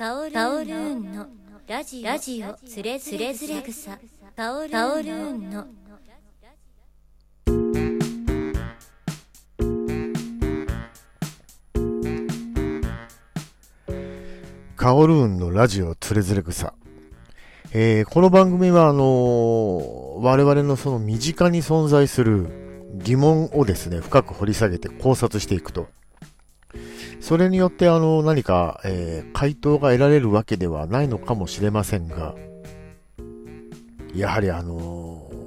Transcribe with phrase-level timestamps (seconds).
[0.00, 1.26] タオルーンの
[1.66, 3.18] ラジオラジオつれづ
[3.54, 3.98] れ草
[4.34, 5.66] タオルーンの
[14.74, 16.72] カオルーンのラジオつれづれ草。
[17.74, 25.88] えー、この番組は、あのー我々のその身近に存在する疑問をですね、深く掘り下げて考察していくと。
[27.20, 32.34] それによって、あの、何か、えー回答が得られるわけではないのかもしれませんが、
[34.14, 35.40] やはりあのー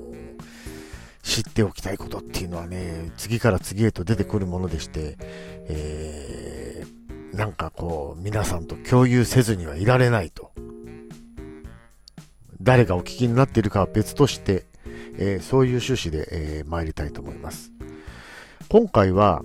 [1.22, 5.18] 知っておきたいことっていうのはね、次から次へと出てくるものでして、
[5.68, 10.52] えーなんかこう、皆さんと共有せずにはいられないと。
[12.62, 14.66] 誰がお聞きになっているかは別として、
[15.18, 16.28] えーそういう趣旨で、
[16.60, 17.72] えー参りたいと思います。
[18.70, 19.42] 今回は、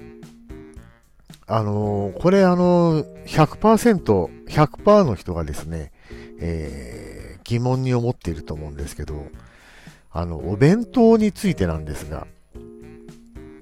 [1.48, 5.92] あのーこれあのー、100%、100%の人がですね、
[6.40, 7.18] えー
[7.48, 9.26] 疑問に思っていると思うんですけど、
[10.10, 12.26] あの、お弁当についてなんですが、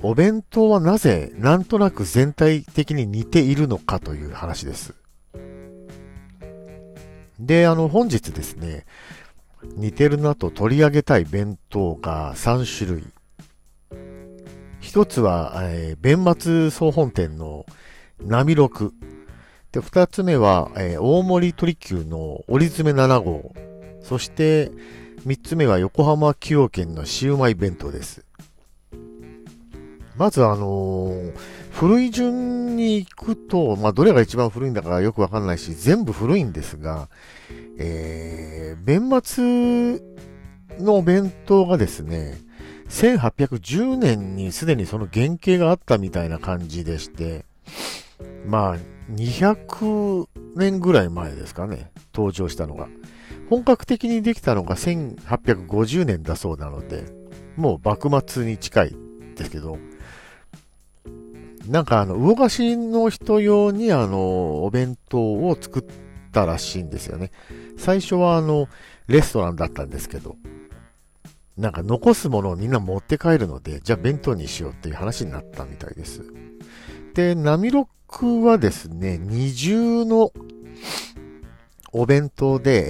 [0.03, 4.93] お弁当はなぜ、なんとなく全体的に似ているのかという話です。
[7.39, 8.87] で、あの、本日ですね、
[9.77, 13.05] 似てるなと取り上げたい弁当が3種類。
[14.87, 17.67] 一つは、えー弁末総本店の
[18.23, 18.95] 波六。
[19.73, 23.53] で、二つ目は、えー大森鳥久の折詰7号。
[24.01, 24.71] そして、
[25.25, 28.25] 三つ目は横浜崎陽軒のシウマイ弁当です。
[30.17, 31.37] まずあのー
[31.73, 37.09] 古い順に行くと、まあ、どれが一番古いんだかよくわかんないし、全部古いんですが、
[37.77, 40.01] えー、弁末
[40.79, 42.39] の弁当がですね、
[42.89, 47.45] 1810年にすでにその原型があったみたいな感じでして、
[48.47, 48.77] まあ、
[49.13, 52.89] 200年ぐらい前ですかね、登場したのが。
[53.49, 57.05] 本格的にできたのが1850年だそうなので、
[57.57, 58.97] もう幕末に近い
[59.37, 59.79] ですけど、
[61.69, 65.85] なんかあの、魚菓子の人用にあの、お弁当を作っ
[66.33, 67.31] たらしいんですよね。
[67.77, 68.69] 最初はあの、
[69.09, 70.37] レストランだったんですけど、
[71.57, 76.23] なんか残すものをみんな持って帰るので、じゃあ弁当にしようっていう話になったみたいです。
[77.15, 80.33] で、ナミロックはですね、二重の
[81.93, 82.85] お弁当で、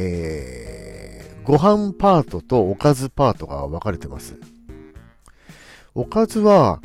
[1.31, 4.37] えー、ご飯パートとおかずパートが分かれてます。
[5.94, 6.83] おかずは、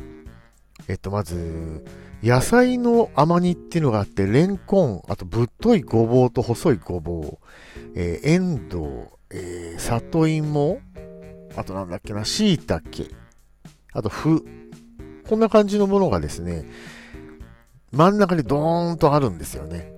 [0.86, 1.84] えっと、まず、
[2.22, 7.38] 野菜の甘煮っていうのがあって、レンコン、あとぶっといごぼうと細いごぼう、
[7.96, 10.78] えー、エンドウ、えー、里芋、
[11.56, 12.80] あとなんだっけな、椎茸、
[13.92, 14.42] あと麩、
[15.28, 16.66] こんな感じのものがですね、
[17.92, 19.92] 真ん中にドーンとあるんですよね。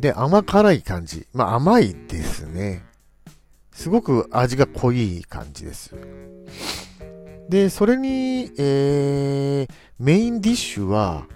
[0.00, 1.26] で、甘辛い感じ。
[1.32, 2.84] まあ甘いですね。
[3.72, 5.94] すごく味が濃い感じです。
[7.48, 11.26] で、それに、えー、メインディッシュは、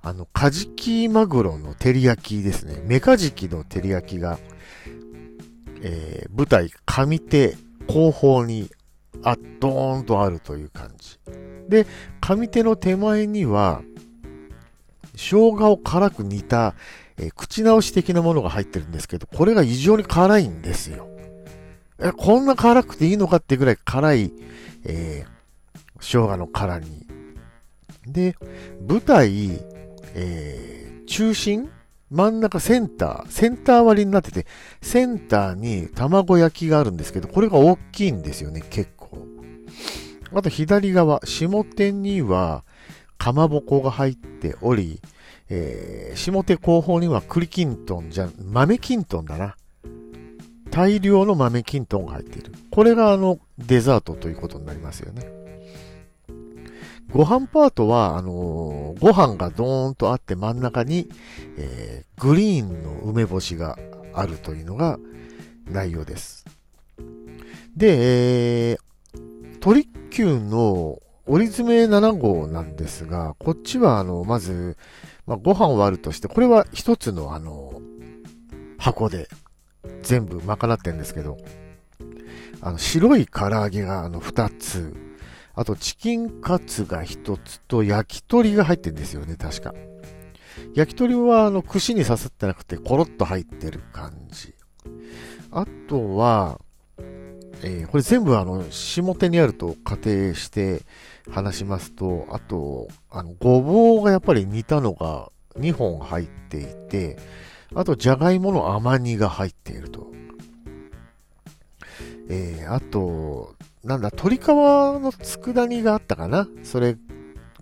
[0.00, 2.82] あの、カジキマグロの照り焼きですね。
[2.84, 4.38] メカジキの照り焼きが、
[5.80, 7.56] えー、舞台上手
[7.92, 8.70] 後方に、
[9.22, 11.18] あ、ドーンとあるという感じ。
[11.68, 11.86] で、
[12.20, 13.82] 上手の手前には、
[15.14, 16.74] 生姜を辛く煮た、
[17.18, 21.06] えー口直し的なものが入ってるんですけど、これが異常に辛いんですよ。
[22.00, 24.32] え、こんな辛くていいのかってぐらい辛い、
[24.84, 25.32] えー
[26.00, 27.06] 生姜の辛煮。
[28.06, 28.34] で、
[28.88, 29.60] 舞台、
[30.14, 31.68] えー中心
[32.12, 34.46] 真ん中センター、センター割りになってて、
[34.82, 39.26] センターに卵焼きがあるんですけど、これが大きいんですよね、結構。
[40.34, 42.64] あと左側、下手には、
[43.16, 45.00] かまぼこが入っており、
[45.48, 49.56] えー下手後方には栗きんとんじゃ、豆きんとんだな。
[50.70, 52.52] 大量の豆きんとんが入っている。
[52.70, 55.41] これがあの、デザートということになりますよね。
[57.12, 61.08] ご飯パートは、あのーご飯がドーンとあって真ん中に、
[61.56, 63.76] えーグリーンの梅干しが
[64.14, 64.98] あるというのが
[65.66, 66.44] 内容です。
[67.76, 74.76] で、えー、トリッキューの折り詰め7号なんですが、こっちはあの、まず、
[75.26, 77.80] まあ、ご飯はあるとして、これは一つのあの、
[78.78, 79.28] 箱で
[80.02, 81.38] 全部賄ってるんですけど、
[82.60, 84.94] あの、白い唐揚げがあの、二つ、
[85.62, 89.72] あとチキンカツが一つと焼き鳥が入ってるんですよね、確か。
[90.74, 94.54] 焼き鳥はあの、串に刺さってなくてコロッと入ってる感じ。
[95.52, 96.60] あとは、
[97.62, 100.82] えーこれ全部あの、下手にあると仮定して
[101.30, 105.30] 話しますと、あと、あの、ごぼうがやっぱり煮たのが
[105.60, 107.18] 2本入っていて、
[107.72, 110.10] あと、じゃがいもの甘煮が入っていると。
[112.28, 113.54] えー、あと、
[113.84, 116.46] なんだ、鶏皮の佃煮があったかな？
[116.62, 116.96] それ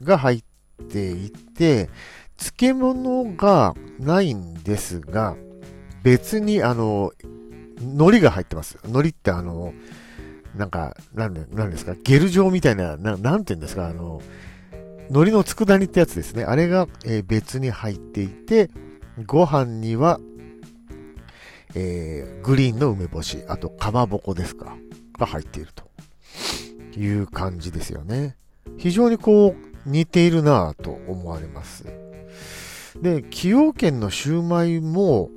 [0.03, 0.45] が入っ
[0.89, 1.89] ていて、
[2.37, 5.37] 漬物がないんですが、
[6.03, 7.13] 別にあの、
[7.81, 8.79] 海苔が入ってます。
[8.85, 9.73] 海苔ってあの、
[10.57, 14.21] なんか、なんで、なんですか、ゲル状みたいな、ななんて言うんですか、あの、
[15.09, 16.45] 海苔の佃煮ってやつですね。
[16.45, 18.71] あれが、えー、別に入っていて、
[19.27, 20.21] ご飯には、
[21.75, 24.77] えー、グリーンの梅干し、あと、かまぼこですか、
[25.19, 25.90] が入っていると。
[26.97, 28.37] いう感じですよね。
[28.79, 31.85] 非常にこう、似ているなぁと思われます。
[33.01, 35.31] で、崎陽軒のシューマイも、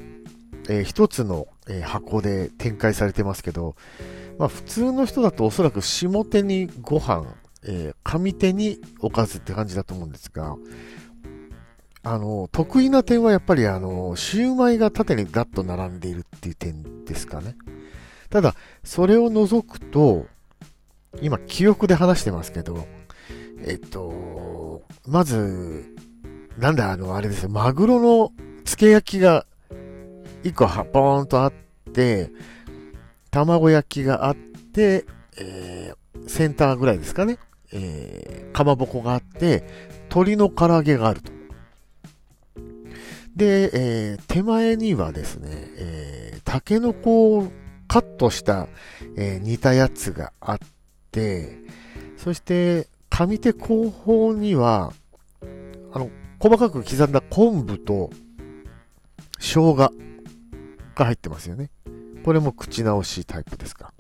[0.70, 3.76] えー、一つの、えー、箱で展開されてますけど、
[4.38, 7.26] まあ普通の人だとおそらく下手にご飯、
[7.64, 10.56] えー、上手におかずって感じだと思うんですが、
[12.06, 17.56] あの、得意な点はやっぱりあの、シューマイが縦にガッと並んでいるっていう点ですかね。
[18.30, 20.26] ただ、それを除くと、
[21.22, 22.88] 今、記憶で話してますけど、
[23.66, 25.86] えっと、まず、
[26.58, 29.46] なんだ、あの、あれですよ、マグロの漬け焼きが、
[30.44, 31.54] 一個は、ポーンとあっ
[31.94, 32.32] て、
[33.32, 35.06] 卵焼きがあって、
[35.40, 37.38] えー、センターぐらいですかね。
[37.72, 39.64] えー、かまぼこがあって、
[40.10, 41.32] 鶏の唐揚げがあると。
[43.36, 47.52] で、えー、手前にはですね、えー、タケノコを
[47.88, 48.68] カットした、
[49.18, 50.60] えー、煮たやつがあっ
[51.14, 51.60] て、
[52.18, 54.92] そして、上手後方には、
[55.94, 58.10] あの、細かく刻んだ昆布と
[59.40, 59.92] 生姜が
[60.96, 61.70] 入ってますよね。
[62.26, 63.94] これも口直しタイプですか。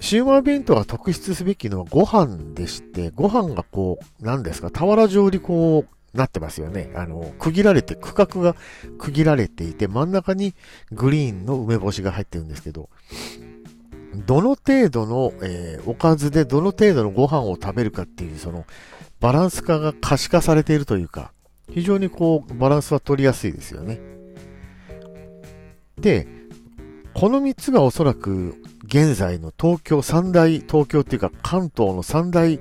[0.00, 6.92] シウマイ弁当が特筆すべきのはご飯でして、ご飯がこう、何ですか、俵状にこう、なってますよね。
[6.94, 8.54] あの、区切られて、区画が
[8.98, 10.54] 区切られていて、真ん中に
[10.92, 12.88] グリーンの梅干しが入ってるんですけど、
[14.14, 18.64] どの程度の、えー、おかずでどの程度のご飯を食べるかっていう、その、
[19.20, 21.32] バランス化が可視化されているというか、
[21.70, 24.00] 非常にこう、バランスは取りやすいですよね。
[25.98, 26.28] で、
[27.14, 32.60] この3つがおそらく現在の東京三大、東京っていうか関東の三大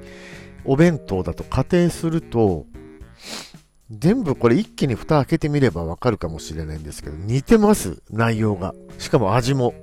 [0.64, 2.66] お弁当だと仮定すると、
[3.92, 8.74] 全部これ一気に蓋開けてみればわかるかもしれないんですけど、似てます、内容が。
[9.00, 9.74] しかも味も。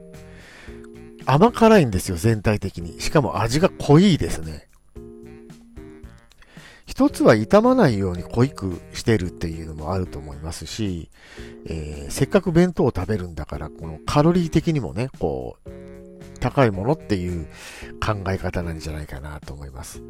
[1.26, 3.00] 甘辛いんですよ、全体的に。
[3.00, 4.69] しかも味が濃いですね。
[6.87, 11.08] 一つは傷まないように濃いくしてるっていうのもあると思いますし、
[11.67, 15.70] えー、せっかく弁当を食べるんだから、このカロリー的にもね、こう、
[16.40, 17.46] 高いものっていう
[18.05, 20.02] 考え方なんじゃないかなと思います。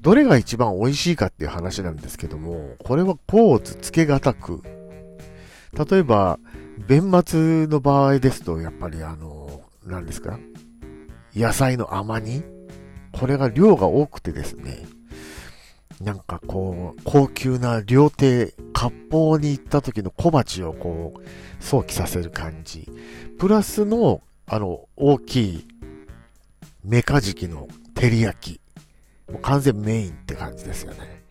[0.00, 4.62] どれが一番美味しいかっていう話なんですけども、これはコーツつけがたく、
[5.88, 6.38] 例えば、
[6.88, 9.43] 弁末の場合ですと、やっぱりあの、
[9.86, 10.38] 何ですか？
[11.34, 12.42] 野菜の甘煮？
[13.12, 14.86] これが量が多くてですね、
[16.00, 22.88] なんかこう、高級な料亭、割烹に行った時の小鉢をこう、想起させる感じ。
[23.38, 25.68] プラスの、あの、大きい、
[26.82, 28.60] メカジキの照り焼き。
[29.32, 31.23] もう完全メインって感じですよね。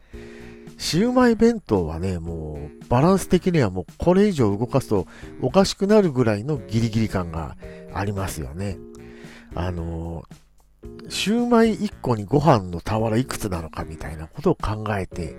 [0.83, 5.07] シウマイ弁当はね、もう、バランス的にはもうこれ以上動かすと
[5.41, 7.56] おかしくなるぐらいのギリギリ感が
[7.94, 8.78] ありますよね。
[9.56, 10.25] あの
[11.07, 15.37] シューマイ1個にご飯の俵いくつなのかみたいなことを考えて、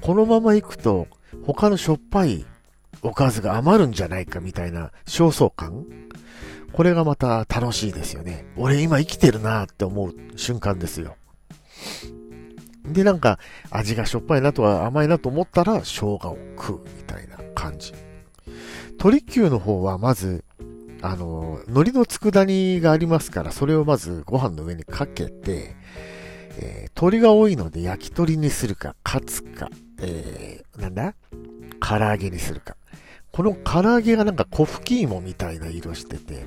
[0.00, 1.06] このまま行くと
[1.44, 2.46] 他のしょっぱい
[3.02, 5.84] おかずが余るんじゃないかみたいな焦燥感
[6.72, 8.46] これがまた楽しいですよね。
[8.56, 11.16] 俺今生きてるなって思う瞬間ですよ。
[12.92, 13.38] で、なんか
[13.70, 17.92] 味がしょっぱいなとか甘いなと思ったら生姜を食うみたいな感じ。
[18.98, 20.44] 鳥球の方はまず
[21.00, 25.76] あの、海苔の佃煮がありますから、それをまずご飯の上にかけて、
[26.60, 29.68] えー、鶏が多いので焼き鳥にするか、カツか、
[30.00, 31.14] えー、なんだ？
[31.80, 32.76] 唐揚げにするか。
[33.30, 36.46] この唐揚げがなんか小吹き芋みたいな色してて、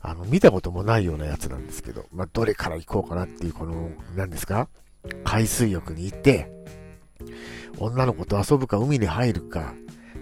[0.00, 4.70] あの、見たこともないようなやつなんですけど、まあ、どれから行こうかなっていう、この、何ですか？
[5.24, 6.50] 海水浴に行って、
[7.78, 9.74] 女の子と遊ぶか海に入るか、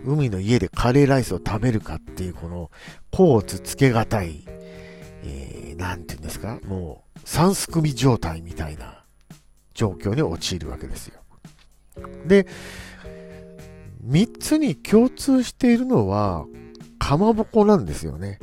[0.05, 2.71] 海の家でカレーライスを食べるかっていう、この、
[3.11, 4.45] コーツつけがたい、
[5.25, 9.05] えー、なんて言うんですかもう、三すくみ状態みたいな
[9.75, 11.21] 状況に陥るわけですよ。
[12.27, 12.47] で、
[14.03, 16.47] 三つに共通しているのは、
[16.99, 18.39] かまぼこなんですよね。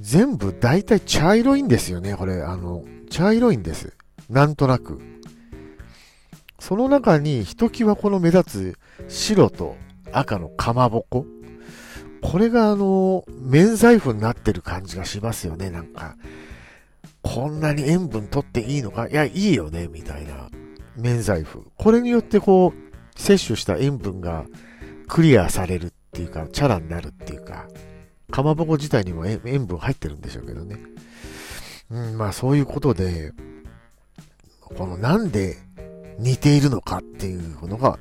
[0.00, 2.42] 全部大体茶色いんですよね、これ。
[2.42, 3.94] あの、茶色いんです。
[4.28, 5.00] なんとなく。
[6.58, 8.76] その中にひときわこの目立
[9.08, 9.76] つ白と
[10.12, 11.26] 赤のかまぼこ。
[12.22, 16.16] これがあの、免罪符になってる感じがしますよね、なんか。
[17.22, 19.08] こんなに塩分取っていいのか？
[19.08, 20.48] いや、いいよね、みたいな。
[20.96, 21.66] 免罪符。
[21.76, 24.46] これによってこう、摂取した塩分が
[25.08, 27.68] クリアされるっていうか、チャラになるっていうか、
[28.30, 30.78] かまぼこ自体にも塩分入ってるんでしょうけどね。
[31.90, 33.32] うん、まあそういうことで、
[34.74, 35.56] このなんで
[36.18, 37.98] 似ているのかっていうのが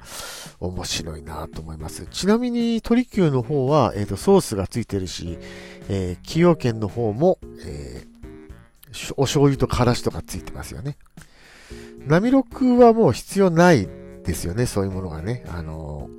[0.60, 2.08] 面白いなと思います。
[2.08, 5.38] ちなみに鳥久の方は、え、ー、と、ソースがついてるし、
[5.90, 10.98] えー、崎陽軒の方も、えー、お醤油とからしとかついてますよね。
[12.08, 13.88] 波六はもう必要ない
[14.24, 15.44] ですよね、そういうものがね。
[15.50, 16.10] あの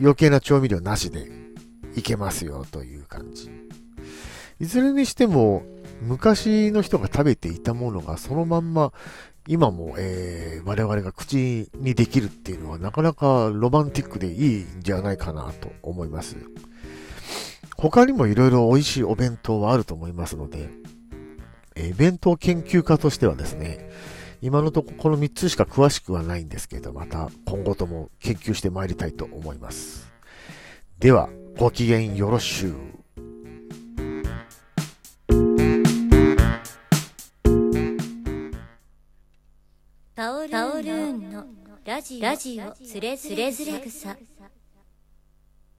[0.00, 1.28] 余計な調味料なしで
[1.96, 3.50] いけますよという感じ。
[4.60, 5.64] いずれにしても、
[6.00, 8.92] 昔の人が食べていたものがそのまんま
[9.46, 16.36] 今も、えー、我々が口にできるっていうのはなかなかロマンティックでいいんじゃないかなと思います。
[17.76, 20.70] 他にもいろいろ美味しいお弁当はあると思いますので、
[21.76, 23.90] えー、弁当研究家としてはですね、
[24.40, 30.10] 今のところこの3つしか詳しくはないんですけど、また今後とも研究してまいりたいと思います。
[30.98, 33.03] では、ご機嫌よろしゅう。
[42.20, 44.14] ラジオつれづれ草